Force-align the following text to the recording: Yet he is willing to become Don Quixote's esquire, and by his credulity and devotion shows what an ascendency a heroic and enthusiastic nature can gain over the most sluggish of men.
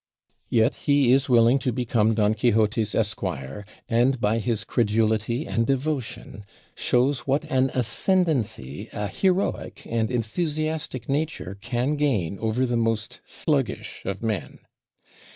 Yet 0.49 0.73
he 0.89 1.13
is 1.13 1.29
willing 1.29 1.59
to 1.59 1.71
become 1.71 2.15
Don 2.15 2.33
Quixote's 2.33 2.95
esquire, 2.95 3.63
and 3.87 4.19
by 4.19 4.39
his 4.39 4.63
credulity 4.63 5.45
and 5.45 5.67
devotion 5.67 6.43
shows 6.73 7.27
what 7.27 7.45
an 7.51 7.69
ascendency 7.75 8.89
a 8.93 9.07
heroic 9.07 9.85
and 9.87 10.09
enthusiastic 10.09 11.07
nature 11.07 11.55
can 11.61 11.97
gain 11.97 12.39
over 12.39 12.65
the 12.65 12.77
most 12.77 13.21
sluggish 13.27 14.01
of 14.03 14.23
men. 14.23 14.57